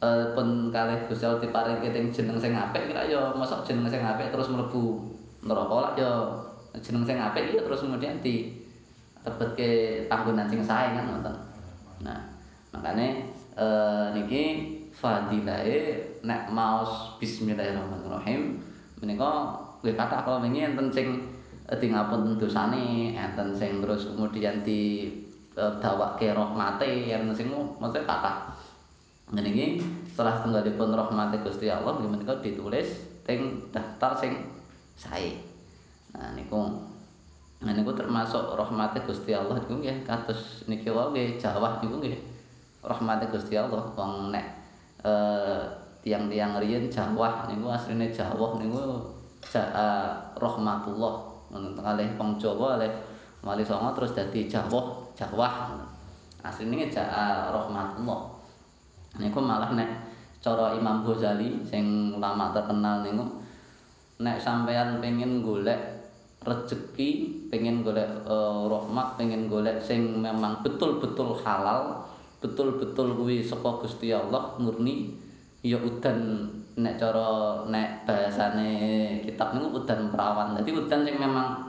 uh, 0.00 0.32
pun 0.32 0.72
kalih 0.72 0.96
Gusti 1.06 1.28
Allah 1.28 1.38
diparingi 1.38 1.92
teng 1.92 2.08
jeneng 2.10 2.40
sing 2.40 2.56
apik 2.56 2.90
kira 2.90 3.04
ya 3.06 3.30
mosok 3.36 3.62
jeneng 3.62 3.86
sing 3.86 4.00
apik 4.00 4.32
terus 4.32 4.48
mlebu 4.48 5.06
neraka 5.44 5.74
lak 5.76 5.92
ya 6.00 6.12
jeneng 6.80 7.04
sing 7.04 7.20
apik 7.20 7.52
ya 7.52 7.60
terus 7.62 7.84
kemudian 7.84 8.18
di 8.24 8.58
tebetke 9.20 10.04
panggonan 10.08 10.48
sing 10.48 10.64
sae 10.64 10.96
kan 10.96 11.04
ngoten. 11.04 11.36
Nah, 12.00 12.18
makane 12.72 13.28
uh, 13.52 14.08
niki 14.16 14.79
fadilahe 15.00 16.04
nek 16.20 16.52
maos 16.52 17.16
bismillahirrahmanirrahim. 17.16 18.60
Menika 19.00 19.56
nggih 19.80 19.96
kathah 19.96 20.20
kala 20.28 20.44
wingi 20.44 20.60
enten 20.60 20.92
sing 20.92 21.24
di 21.64 21.86
ngapun 21.88 22.36
dosane 22.36 23.16
enten 23.16 23.56
sing 23.56 23.80
terus 23.80 24.12
kemudian 24.12 24.60
di 24.60 25.08
uh, 25.56 25.80
dawakke 25.80 26.36
rahmate 26.36 27.08
enten 27.08 27.32
sing 27.32 27.48
maksudnya 27.80 28.04
kathah. 28.04 28.52
Niki 29.32 29.80
setelah 30.10 30.44
tunggalipun 30.44 30.92
rahmati 30.92 31.40
Gusti 31.40 31.72
Allah 31.72 31.96
nggih 31.96 32.10
menika 32.12 32.36
ditulis 32.44 33.08
teng 33.24 33.72
daftar 33.72 34.12
sing 34.20 34.36
sae. 35.00 35.40
Nah 36.12 36.36
niku 36.36 36.92
Nah 37.60 37.76
niku 37.76 37.92
termasuk 37.92 38.56
rahmati 38.56 39.04
Gusti 39.04 39.36
Allah 39.36 39.60
niku 39.60 39.80
nggih 39.80 40.04
kados 40.04 40.64
niki 40.68 40.92
wae 40.92 41.40
jawah 41.40 41.80
niku 41.80 42.04
nggih. 42.04 42.16
Rahmati 42.80 43.28
Gusti 43.28 43.56
Allah 43.56 43.92
wong 43.92 44.32
nek 44.32 44.59
tiang-tiang 46.00 46.56
riyen 46.60 46.88
jawah 46.88 47.48
niku 47.48 47.68
asline 47.68 48.08
jawah 48.12 48.56
niku 48.60 49.00
jaa 49.44 50.16
rahmatullah. 50.36 51.14
Ngoten 51.50 51.74
kalih 51.82 52.08
wong 52.14 52.38
Jawa 52.38 52.78
kalih 52.78 52.92
wali 53.42 53.64
songo 53.64 53.90
terus 53.96 54.12
dadi 54.14 54.46
jawah 54.46 55.00
jawah. 55.16 55.76
Asline 56.40 56.88
jaa 56.88 57.52
rahmatullah. 57.52 58.20
Niku 59.20 59.38
malah 59.42 59.72
nek 59.74 59.90
cara 60.40 60.72
Imam 60.72 61.04
Ghazali 61.04 61.60
sing 61.68 62.16
ulama 62.16 62.52
terkenal 62.56 63.04
niku 63.04 63.40
nek 64.20 64.36
sampean 64.36 65.00
pengen 65.00 65.40
golek 65.40 66.00
rezeki, 66.40 67.08
pengen 67.52 67.84
golek 67.84 68.08
uh, 68.24 68.64
rahmat, 68.64 69.20
pengen 69.20 69.52
golek 69.52 69.76
sing 69.84 70.24
memang 70.24 70.64
betul-betul 70.64 71.36
halal, 71.44 72.00
betul-betul 72.40 73.20
kuwi 73.20 73.44
saka 73.44 73.84
Gusti 73.84 74.10
Allah 74.10 74.56
murni 74.56 75.12
ya 75.60 75.76
udan 75.76 76.48
nek 76.80 76.96
cara 76.96 77.60
nek 77.68 78.08
bahasane 78.08 78.72
kitab 79.20 79.52
niku 79.52 79.84
udan 79.84 80.08
perawan. 80.08 80.56
Dadi 80.56 80.72
udan 80.72 81.04
sing 81.04 81.16
memang 81.20 81.68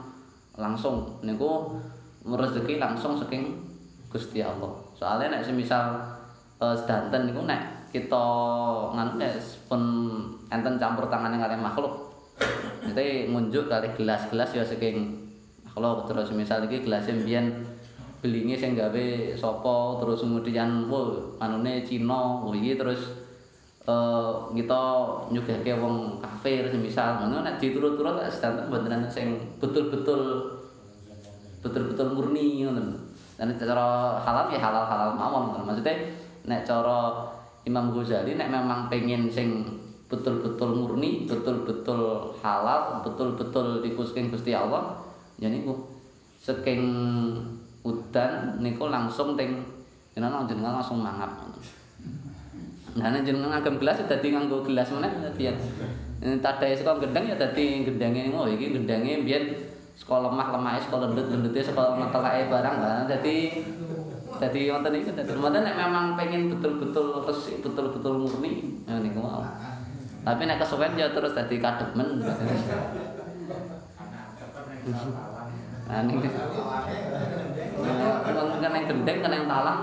langsung 0.56 1.20
niku 1.24 1.76
rezeki 2.24 2.80
langsung 2.80 3.20
saking 3.20 3.60
Gusti 4.08 4.40
Allah. 4.40 4.72
Soalnya 4.96 5.40
nek 5.40 5.44
semisal 5.44 6.00
uh, 6.64 6.76
sedanten 6.76 7.28
niku 7.28 7.44
nek 7.44 7.92
kita 7.92 8.26
nganu 8.96 9.20
nek 9.20 9.36
pun 9.68 9.82
enten 10.48 10.80
campur 10.80 11.12
tangane 11.12 11.36
kalian 11.36 11.60
makhluk. 11.60 12.16
Jadi 12.82 13.30
ngunjuk 13.30 13.68
kali 13.68 13.92
gelas-gelas 14.00 14.56
ya 14.56 14.64
saking 14.64 15.20
makhluk 15.68 16.08
terus 16.08 16.32
misal 16.32 16.64
iki 16.68 16.88
gelas 16.88 17.08
mbiyen 17.12 17.68
belinge 18.22 18.56
sing 18.56 18.78
gawe 18.78 19.08
sapa 19.34 19.98
terus 19.98 20.22
kemudian 20.22 20.86
wo 20.88 21.34
anune 21.42 21.82
Cina 21.82 22.46
wo 22.46 22.54
iki 22.54 22.78
terus 22.78 23.18
uh, 23.90 24.46
kita 24.54 24.82
nyugihke 25.34 25.74
wong 25.82 26.22
kafir 26.22 26.70
semisal 26.70 27.18
ngono 27.18 27.42
nek 27.42 27.58
diturut-turut 27.58 28.22
sedanten 28.30 28.70
mboten 28.70 29.10
sing 29.10 29.42
betul-betul 29.58 30.54
betul-betul 31.62 32.08
murni 32.14 32.66
ngoten. 32.66 32.98
Dan 33.42 33.58
cara 33.58 34.22
halal 34.22 34.54
ya 34.54 34.62
halal-halal 34.62 35.18
mawon 35.18 35.66
maksudnya 35.66 36.14
nek 36.46 36.62
cara 36.62 37.26
Imam 37.66 37.90
Ghazali 37.90 38.38
nek 38.38 38.54
memang 38.54 38.86
pengen 38.86 39.30
sing 39.30 39.82
betul-betul 40.12 40.76
murni, 40.76 41.24
betul-betul 41.24 42.36
halal, 42.44 43.00
betul-betul 43.00 43.80
dikusking 43.80 44.28
Gusti 44.28 44.52
Allah, 44.52 45.00
ya 45.40 45.48
niku. 45.48 45.88
Saking 46.44 46.84
udan 47.82 48.62
niku 48.62 48.90
langsung 48.90 49.34
teng 49.34 49.66
jenengan 50.14 50.46
jenengan 50.46 50.78
langsung 50.82 51.02
mangap. 51.02 51.50
Nah 52.98 53.08
jenengan 53.24 53.56
ngagem 53.56 53.80
gelas 53.80 54.04
dadi 54.04 54.28
nganggo 54.36 54.68
gelas 54.68 54.92
meneh 54.92 55.12
dadi 55.22 55.50
ya. 55.50 55.54
Tadahe 56.22 56.78
saka 56.78 57.02
gendeng 57.02 57.26
ya 57.32 57.36
dadi 57.40 57.82
gendenge 57.82 58.30
ngono 58.30 58.52
iki 58.54 58.78
gendenge 58.78 59.26
mbiyen 59.26 59.44
sekolah 59.98 60.30
lemah 60.30 60.48
lemahe 60.54 60.80
sekolah 60.86 61.14
lendut 61.14 61.28
lendute 61.34 61.62
sekolah 61.62 61.98
metelake 61.98 62.50
barang 62.50 62.76
barang 62.78 63.06
dadi 63.10 63.38
Jadi 64.42 64.74
wonten 64.74 64.98
iki 64.98 65.14
dadi 65.14 65.38
wonten 65.38 65.62
nek 65.62 65.78
memang 65.78 66.18
pengen 66.18 66.50
betul-betul 66.50 67.22
resik, 67.30 67.62
betul-betul 67.62 68.26
murni, 68.26 68.82
niku 68.90 69.22
mau. 69.22 69.46
Tapi 70.26 70.42
nek 70.50 70.58
kesuwen 70.58 70.98
ya 70.98 71.14
terus 71.14 71.38
dadi 71.38 71.62
kademen. 71.62 72.26
Nah 75.86 76.00
niku. 76.10 76.26
Kan 77.82 78.74
yang 78.74 78.86
gendeng 78.88 79.18
kan 79.22 79.32
yang 79.32 79.48
talang. 79.50 79.80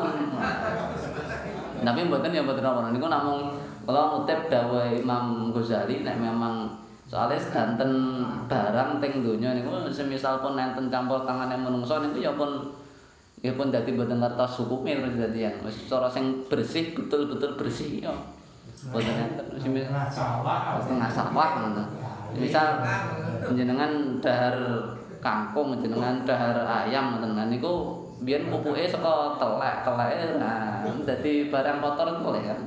Tapi 1.78 2.00
mboten 2.10 2.34
ya 2.34 2.42
mboten 2.42 2.66
apa 2.66 2.90
niku 2.90 3.06
namung 3.06 3.54
kula 3.86 4.02
ngutip 4.12 4.50
dawuh 4.52 4.92
Imam 4.92 5.54
Ghazali 5.54 6.04
nek 6.04 6.20
memang 6.20 6.68
soalnya 7.08 7.40
sedanten 7.40 8.20
barang 8.50 9.00
teng 9.00 9.24
donya 9.24 9.56
niku 9.56 9.88
semisal 9.88 10.44
pun 10.44 10.58
enten 10.60 10.92
campur 10.92 11.24
tangane 11.24 11.56
menungso 11.56 12.02
niku 12.02 12.20
ya 12.20 12.34
pun 12.36 12.74
Ya 13.38 13.54
pun 13.54 13.70
dadi 13.70 13.94
mboten 13.94 14.18
ngertos 14.18 14.58
hukume 14.66 14.98
terus 14.98 15.14
dadian. 15.14 15.62
Wis 15.62 15.86
cara 15.86 16.10
sing 16.10 16.42
bersih 16.50 16.90
betul-betul 16.90 17.54
bersih 17.54 18.02
ya. 18.02 18.10
Mboten 18.90 19.14
enten 19.14 19.46
sing 19.62 19.72
setengah 19.78 21.06
sawah 21.06 21.48
ngono. 21.62 21.84
Misal 22.34 22.82
jenengan 23.54 24.18
dahar 24.18 24.54
kangkung, 25.18 25.78
jenengan 25.82 26.22
dahar 26.22 26.62
ayam 26.64 27.18
ngoten 27.18 27.50
niku 27.50 28.02
biyen 28.22 28.50
pupuke 28.50 28.82
saka 28.86 29.38
telek, 29.38 29.86
teleke 29.86 30.38
nah 30.42 30.82
dadi 31.06 31.46
barang 31.50 31.78
kotor 31.78 32.18
boleh 32.18 32.42
kan. 32.42 32.60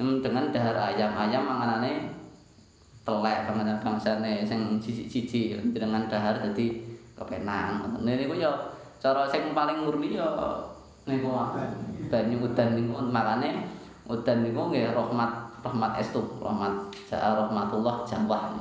Dengan 0.00 0.48
dahar 0.48 0.76
ayam, 0.92 1.12
ayam 1.12 1.44
manganane 1.44 2.08
telek 3.04 3.48
panganan 3.48 3.80
bangsane 3.84 4.44
sing 4.48 4.80
cici-cici 4.80 5.56
jenengan 5.76 6.08
dahar 6.08 6.40
dadi 6.40 6.80
kepenak. 7.16 7.84
Niku 8.00 8.34
ya 8.36 8.52
cara 9.00 9.28
sing 9.28 9.52
paling 9.52 9.84
murni 9.84 10.16
ya 10.16 10.28
niku 11.04 11.32
banyu 12.08 12.36
udan 12.40 12.68
niku. 12.76 12.96
Makane 13.04 13.68
udan 14.08 14.40
niku 14.44 14.72
nggih 14.72 14.96
rahmat 14.96 15.52
rahmat 15.60 15.92
estu 16.00 16.24
rahmat 16.40 16.88
ja 17.04 17.36
rahmatullah 17.36 18.08
jawah 18.08 18.56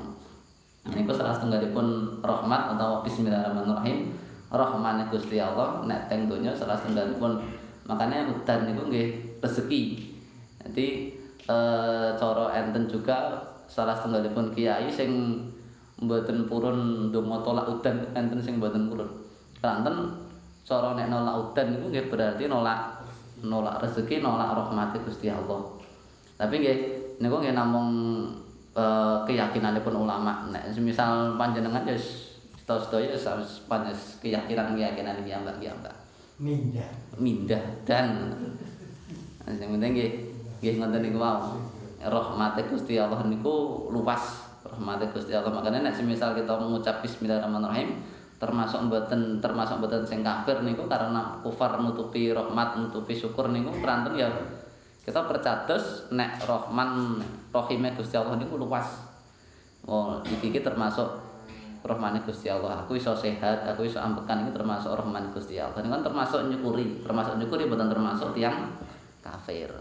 niku 0.87 1.11
salah 1.11 1.35
setunggalipun 1.35 2.19
rahmat 2.23 2.77
atau 2.77 3.03
bismillahirrahmanirrahim. 3.03 4.15
Rahmane 4.49 5.05
Gusti 5.13 5.37
Allah 5.37 5.85
nek 5.85 6.09
teng 6.09 6.25
donya 6.25 6.55
salah 6.55 6.79
setunggalipun. 6.79 7.37
Makane 7.85 8.31
udan 8.33 8.59
niku 8.65 8.89
nggih 8.89 9.07
rezeki. 9.43 9.83
Jadi 10.65 10.87
e, 11.45 11.57
cara 12.17 12.45
enten 12.57 12.89
juga 12.89 13.37
salah 13.69 13.93
setunggalipun 13.93 14.53
kiai 14.55 14.89
sing 14.89 15.43
mboten 15.99 16.47
purun 16.47 17.11
ndonga 17.11 17.43
tolak 17.45 17.67
udan 17.69 18.09
enten 18.17 18.41
sing 18.41 18.57
mboten 18.57 18.89
purun. 18.89 19.09
Kanten 19.61 20.17
cara 20.65 20.97
nek 20.97 21.13
nolak 21.13 21.35
udan 21.49 21.67
niku 21.75 21.85
nggih 21.93 22.05
berarti 22.09 22.49
nolak 22.49 23.05
nolak 23.45 23.77
rezeki, 23.85 24.25
nolak 24.25 24.57
rahmat 24.57 24.97
Gusti 25.05 25.29
Allah. 25.29 25.61
Tapi 26.41 26.55
nggih 26.57 26.77
niku 27.21 27.35
nggih 27.37 27.53
namung 27.53 27.89
e, 28.73 28.83
keyakinanipun 29.25 29.95
ulama. 29.95 30.49
Nek 30.49 30.73
semisal 30.73 31.37
panjenengan 31.39 31.85
ya 31.85 31.97
sedaya 32.65 33.17
sedaya 33.17 33.93
keyakinan-keyakinan 34.21 35.25
iki 35.25 35.31
ambak 35.33 35.55
iki 35.57 35.67
ambak. 35.69 35.95
Mindah. 36.37 36.89
Mindah 37.17 37.63
dan 37.83 38.35
sing 39.49 39.69
penting 39.73 39.91
nggih 39.97 40.11
nggih 40.61 40.73
ngoten 40.77 41.01
niku 41.01 41.17
wae. 41.17 41.57
Rahmat 41.99 42.55
Gusti 42.71 42.95
Allah 42.95 43.25
niku 43.27 43.87
luas. 43.91 44.47
Rahmat 44.63 45.01
Gusti 45.11 45.33
Allah 45.33 45.51
makanya 45.51 45.89
nek 45.89 45.95
semisal 45.97 46.37
kita 46.37 46.55
mengucap 46.59 47.01
bismillahirrahmanirrahim 47.03 48.19
termasuk 48.39 48.87
mboten 48.87 49.43
termasuk 49.43 49.83
mboten 49.83 50.07
sing 50.07 50.23
kafir 50.23 50.63
niku 50.63 50.87
karena 50.87 51.43
kufar 51.43 51.75
nutupi 51.83 52.31
rahmat 52.31 52.79
nutupi 52.79 53.11
syukur 53.11 53.51
niku 53.51 53.75
keranten 53.83 54.15
ya 54.15 54.31
kita 55.09 55.25
percados 55.25 56.05
nek 56.13 56.37
Rahman 56.45 57.17
Rahime 57.49 57.89
Gusti 57.97 58.13
Allah 58.13 58.37
niku 58.37 58.61
luas. 58.61 58.85
Oh, 59.89 60.21
iki 60.21 60.53
iki 60.53 60.61
termasuk 60.61 61.09
Rahmane 61.81 62.21
Gusti 62.21 62.45
Allah. 62.45 62.85
Aku 62.85 62.93
iso 62.93 63.17
sehat, 63.17 63.65
aku 63.65 63.89
iso 63.89 63.97
ambekan 63.97 64.45
iki 64.45 64.53
termasuk 64.53 64.93
Rahman 64.93 65.33
Gusti 65.33 65.57
Allah. 65.57 65.81
Ini 65.81 65.89
kan 65.89 66.05
termasuk 66.05 66.45
nyukuri, 66.45 67.01
termasuk 67.01 67.41
nyukuri 67.41 67.65
mboten 67.65 67.89
termasuk 67.89 68.37
tiang 68.37 68.69
kafir. 69.25 69.73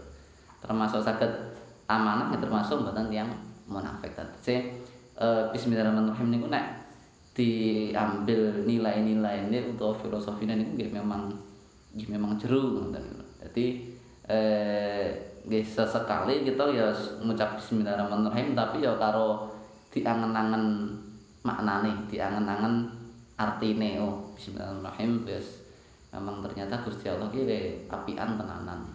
Termasuk 0.65 1.05
saged 1.05 1.29
amanah 1.85 2.33
termasuk 2.33 2.81
mboten 2.81 3.13
tiang 3.13 3.29
munafik. 3.69 4.17
Jadi 4.17 4.81
uh, 5.21 5.53
bismillahirrahmanirrahim 5.53 6.33
niku 6.33 6.49
nek 6.49 6.89
diambil 7.37 8.65
nilai-nilai 8.65 9.45
ini 9.45 9.77
untuk 9.77 10.01
filosofi 10.01 10.49
ini 10.49 10.89
memang 10.89 11.29
nggih 11.93 12.09
memang 12.17 12.33
jeru. 12.41 12.89
Dadi 13.37 13.98
eh 14.29 15.29
sesekali 15.49 16.45
kita 16.45 16.61
ya 16.69 16.93
ngucap 17.25 17.57
bismillahirrahmanirrahim 17.57 18.53
tapi 18.53 18.85
ya 18.85 18.93
karo 19.01 19.49
diangen-angen 19.89 20.93
maknane, 21.41 22.05
diangen-angen 22.05 22.93
artine 23.33 23.97
oh 23.97 24.29
bismillahirrahmanirrahim 24.37 25.25
wis 25.25 25.65
memang 26.13 26.45
ternyata 26.45 26.85
Gusti 26.85 27.09
Allah 27.09 27.29
ki 27.33 27.45
apian 27.89 28.37
tenanan. 28.37 28.85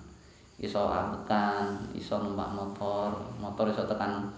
Iso 0.54 0.86
angkutan, 0.86 1.90
iso 1.98 2.22
numpak 2.22 2.54
motor, 2.54 3.10
motor 3.42 3.74
iso 3.74 3.90
tekan 3.90 4.30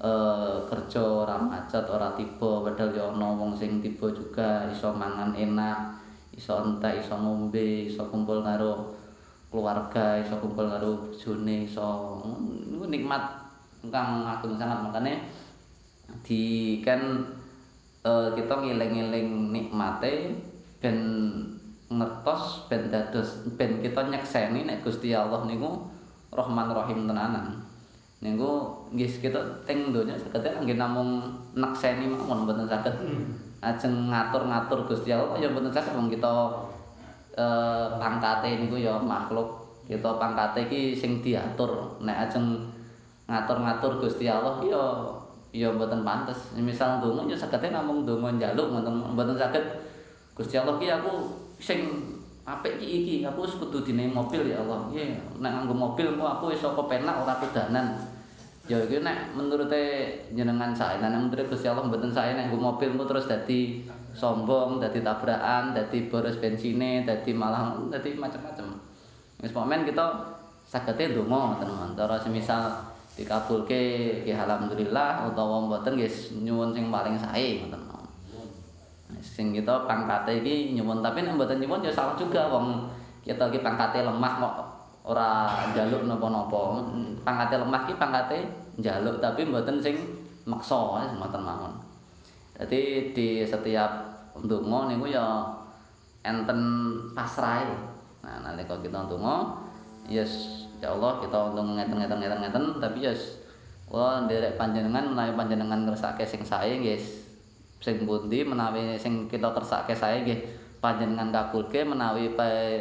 uh, 0.00 0.68
kerja 0.68 1.00
ora 1.00 1.40
macet 1.40 1.88
ora 1.88 2.12
tiba 2.12 2.60
padahal 2.64 2.92
ya 2.92 3.04
ana 3.08 3.28
wong 3.32 3.56
sing 3.56 3.80
tiba 3.80 4.12
juga 4.12 4.68
iso 4.68 4.92
mangan 4.92 5.32
enak 5.32 6.00
iso 6.34 6.60
entek 6.60 7.00
iso 7.00 7.14
ngombe 7.16 7.88
iso 7.88 8.04
kumpul 8.12 8.44
karo 8.44 8.92
keluarga 9.54 10.18
iso 10.18 10.34
kumpul 10.42 10.66
karo 10.66 11.06
bojone 11.06 11.62
iso 11.62 12.18
niku 12.66 12.90
nikmat 12.90 13.22
kang 13.86 14.26
agung 14.26 14.58
sangat. 14.58 14.82
Makane 14.82 15.22
di 16.26 16.82
kan 16.82 17.22
uh, 18.02 18.34
kita 18.34 18.50
ngiling-ngiling 18.50 19.54
nikmate 19.54 20.34
ben 20.82 20.98
ngertos 21.86 22.66
ben 22.66 22.90
dados 22.90 23.46
ben 23.54 23.78
kita 23.78 24.10
nyekseni 24.10 24.66
nek 24.66 24.82
Gusti 24.82 25.14
Allah 25.14 25.46
niku 25.46 25.86
Rahman 26.34 26.74
Rahim 26.74 27.06
tenanan. 27.06 27.62
Niku 28.18 28.82
nggih 28.90 29.22
kita 29.22 29.38
teng 29.62 29.94
donya 29.94 30.18
saged 30.18 30.42
nggih 30.42 30.74
namung 30.74 31.30
nekseni 31.54 32.10
mawon 32.10 32.42
mboten 32.42 32.66
saged. 32.66 32.94
Ajeng 33.62 34.10
ngatur-ngatur 34.10 34.90
Gusti 34.90 35.14
Allah 35.14 35.38
ya 35.38 35.46
mboten 35.46 35.70
saged 35.70 35.94
wong 35.94 36.10
kita 36.10 36.32
eh 37.34 37.86
pangkate 37.98 38.62
niku 38.62 38.78
ya 38.78 38.94
makhluk 38.98 39.58
kita 39.90 40.06
pangkate 40.16 40.70
iki 40.70 40.94
sing 40.94 41.18
diatur 41.18 41.98
nek 42.00 42.30
ajeng 42.30 42.62
ngatur-ngatur 43.26 44.00
Gusti 44.00 44.30
Allah 44.30 44.62
ya 44.62 44.82
ya 45.54 45.68
mboten 45.70 46.02
pantes 46.06 46.54
misal 46.58 47.02
donga 47.02 47.26
ya 47.26 47.36
saged 47.36 47.74
namung 47.74 48.06
donga 48.06 48.30
njaluk 48.38 48.70
mboten 48.70 48.94
mboten 49.14 49.36
saged 49.38 49.64
Gusti 50.34 50.58
Allah 50.58 50.78
ki 50.78 50.86
aku 50.90 51.12
sing 51.62 52.14
apik 52.44 52.76
iki 52.76 52.96
iki 53.00 53.14
aku 53.24 53.48
wis 53.48 53.56
kudu 53.56 53.80
dine 53.80 54.12
mobil 54.12 54.44
ya 54.44 54.60
Allah. 54.60 54.92
Nggih, 54.92 55.16
nek 55.40 55.50
nganggo 55.50 55.74
mobil 55.74 56.06
aku 56.20 56.52
iso 56.52 56.76
kepenak 56.76 57.24
ora 57.24 57.34
kedanan. 57.40 57.96
Ya 58.64 58.80
iki 58.80 59.04
nek 59.04 59.36
menurute 59.36 59.84
jenengan 60.32 60.72
sae, 60.72 60.96
nek 60.96 61.12
menurut 61.12 61.52
Gusti 61.52 61.68
Allah 61.68 61.84
mboten 61.84 62.08
sae 62.08 62.32
nek 62.32 62.48
mobilmu 62.48 63.04
terus 63.04 63.28
dadi 63.28 63.84
sombong, 64.16 64.80
dadi 64.80 65.04
tabrakan, 65.04 65.76
dadi 65.76 66.08
boros 66.08 66.40
bensine, 66.40 67.04
dadi 67.04 67.36
malah 67.36 67.76
dadi 67.92 68.16
macam-macam. 68.16 68.80
Wis 69.44 69.52
momen 69.52 69.84
kita 69.84 70.32
sagete 70.64 71.12
ndonga 71.12 71.60
mawon. 71.60 71.90
Cara 71.92 72.16
semisal 72.16 72.72
dikabulke 73.20 74.24
ya 74.24 74.48
alhamdulillah 74.48 75.28
utawa 75.28 75.68
mboten 75.68 76.00
nggih 76.00 76.40
nyuwun 76.40 76.72
sing 76.72 76.88
paling 76.88 77.20
sae 77.20 77.68
mawon. 77.68 78.08
Sing 79.20 79.52
kita 79.52 79.84
pangkate 79.84 80.40
iki 80.40 80.72
nyuwun 80.72 81.04
tapi 81.04 81.20
nek 81.20 81.36
mboten 81.36 81.60
nyuwun 81.60 81.84
ya 81.84 81.92
salah 81.92 82.16
juga 82.16 82.48
wong 82.48 82.88
kita 83.28 83.52
iki 83.52 83.60
pangkate 83.60 84.00
lemah 84.00 84.32
kok 84.40 84.73
ora 85.04 85.52
njaluk 85.70 86.08
napa-napa. 86.08 86.80
Pangkate 87.22 87.54
lemah 87.60 87.82
ki 87.84 87.94
pangkate 88.00 88.38
njaluk 88.80 89.20
tapi 89.20 89.44
mboten 89.44 89.78
sing 89.84 89.96
maksa 90.48 91.04
ngoten 91.20 91.42
mawon. 91.44 91.72
Dadi 92.56 93.12
di 93.12 93.44
setiap 93.44 93.90
ndonga 94.40 94.90
niku 94.90 95.12
ya 95.12 95.44
enten 96.24 96.60
pasrahe. 97.12 97.68
Nah, 98.24 98.40
nalika 98.40 98.80
kita 98.80 99.04
ndonga 99.04 99.60
yes 100.08 100.64
ya 100.80 100.92
Allah 100.92 101.20
kita 101.20 101.52
untuk 101.52 101.64
ngeten-ngeten 101.76 102.20
ngeten 102.20 102.64
tapi 102.80 103.04
yes 103.04 103.40
kula 103.88 104.24
nderek 104.24 104.56
panjenengan 104.56 105.12
menawi 105.12 105.32
panjenengan 105.36 105.80
ngersake 105.88 106.24
sing 106.24 106.40
sae 106.44 106.80
nggih 106.80 107.00
sing 107.80 108.04
pundi 108.08 108.44
menawi 108.44 108.96
sing 108.96 109.28
kita 109.28 109.52
kersake 109.52 109.92
sae 109.92 110.24
nggih 110.24 110.40
panjenengan 110.80 111.32
kabulke 111.32 111.84
menawi 111.84 112.32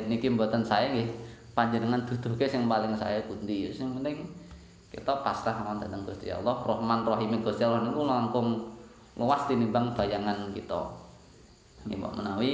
niki 0.07 0.31
mboten 0.31 0.63
sae 0.63 0.91
nggih 0.95 1.09
panjenengan 1.53 2.05
duduhke 2.05 2.45
sing 2.49 2.65
paling 2.65 2.93
saya 2.97 3.23
pundi. 3.25 3.69
Sing 3.69 3.93
penting 3.97 4.25
kita 4.93 5.25
pasrah 5.25 5.57
mawon 5.65 5.81
dhateng 5.81 6.05
Gusti 6.05 6.29
Allah 6.29 6.53
Rahman 6.61 7.01
Rahim 7.01 7.41
Gusti 7.41 7.65
Allah 7.65 7.81
niku 7.81 8.05
langkung 8.05 8.77
luas 9.17 9.49
tinimbang 9.49 9.97
bayangan 9.97 10.53
kita. 10.53 10.81
Nggih 11.89 11.97
menawi 11.97 12.51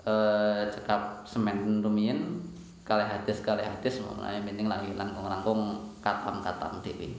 eh 0.00 0.64
cekap 0.72 1.28
semen 1.28 1.84
rumiyin 1.84 2.40
kalih 2.88 3.06
hadis 3.06 3.44
kalih 3.44 3.62
hadis 3.62 4.02
menawi 4.02 4.42
penting 4.42 4.66
lagi 4.66 4.90
langkung-langkung 4.98 5.78
katam-katam 6.02 6.82
dhewe. 6.82 7.14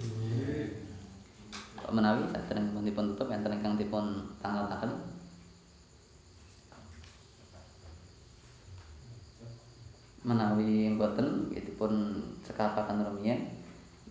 Menawi 1.92 2.24
sadereng 2.32 2.72
pun 2.72 3.16
tutup 3.16 3.28
enten 3.32 3.56
ingkang 3.56 3.76
dipun 3.76 4.24
tanggal-tanggal 4.40 4.96
menawi 10.22 10.94
mboten 10.94 11.50
pun 11.78 11.94
sekapakan 12.46 13.02
rumiyin 13.02 13.50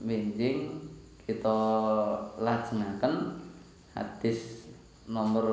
benjing 0.02 0.74
kita 1.22 1.58
lajengaken 2.42 3.38
hadis 3.94 4.66
nomor 5.06 5.46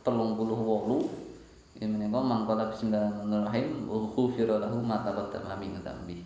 38 0.00 1.76
ini 1.76 1.86
menika 1.92 2.20
mangkala 2.24 2.72
bismillahirrahmanirrahim 2.72 3.84
wa 3.84 4.08
khufira 4.16 4.56
lahu 4.56 4.80
ma 4.80 5.04
taqaddama 5.04 5.60
min 5.60 5.76
dzambi 5.84 6.24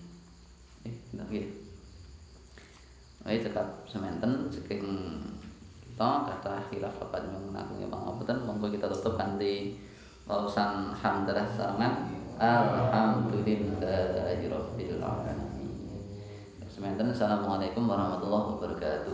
eh 0.86 0.94
nggih? 1.10 1.46
Ayo 3.26 3.36
cekap 3.44 3.84
semanten 3.84 4.48
saking 4.48 4.86
kita 6.00 6.10
kata 6.24 6.56
hilaf 6.72 6.96
apa 7.04 7.20
yang 7.20 7.52
ngaku 7.52 7.84
bang. 8.24 8.40
Monggo 8.48 8.72
kita 8.72 8.88
tutup 8.88 9.20
kanthi 9.20 9.76
pausan 10.24 10.94
hamdalah 10.96 11.44
sangat 11.52 12.08
Alhamdulillahi 12.40 14.48
rabbil. 14.48 14.96
Assalamualaikum 16.72 17.84
warahmatullahi 17.84 18.56
wabarakatuh. 18.56 19.12